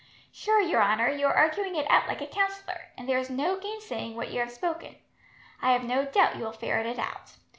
"Sure, 0.31 0.59
your 0.59 0.81
honour, 0.81 1.09
you 1.09 1.27
are 1.27 1.35
arguing 1.35 1.75
it 1.75 1.85
out 1.87 2.07
like 2.07 2.21
a 2.21 2.25
counsellor, 2.25 2.87
and 2.97 3.07
there 3.07 3.19
is 3.19 3.29
no 3.29 3.59
gainsaying 3.59 4.15
what 4.15 4.31
you 4.31 4.39
have 4.39 4.51
spoken. 4.51 4.95
I 5.61 5.73
have 5.73 5.83
no 5.83 6.05
doubt 6.05 6.37
you 6.37 6.43
will 6.43 6.51
ferret 6.53 6.87
it 6.87 6.97
out. 6.97 7.37